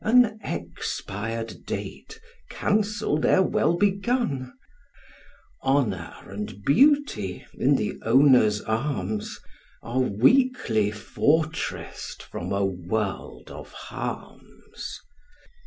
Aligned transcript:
An 0.03 0.39
expired 0.43 1.67
date, 1.67 2.19
cancell'd 2.49 3.23
ere 3.23 3.43
well 3.43 3.77
begun: 3.77 4.51
Honour 5.63 6.15
and 6.27 6.65
beauty, 6.65 7.45
in 7.53 7.75
the 7.75 7.99
owner's 8.01 8.61
arms, 8.61 9.39
Are 9.83 9.99
weakly 9.99 10.89
fortress'd 10.89 12.23
from 12.23 12.51
a 12.51 12.65
world 12.65 13.51
of 13.51 13.71
harms. 13.73 14.99